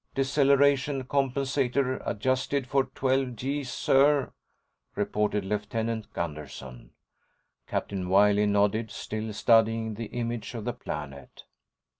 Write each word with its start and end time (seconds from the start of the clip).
"Deceleration 0.15 1.03
compensator 1.03 2.01
adjusted 2.07 2.65
for 2.65 2.85
12 2.85 3.35
G's, 3.35 3.69
sir," 3.69 4.33
reported 4.95 5.45
Lieutenant 5.45 6.11
Gunderson. 6.11 6.89
Captain 7.67 8.09
Wiley 8.09 8.47
nodded, 8.47 8.89
still 8.89 9.31
studying 9.31 9.93
the 9.93 10.05
image 10.05 10.55
of 10.55 10.65
the 10.65 10.73
planet. 10.73 11.43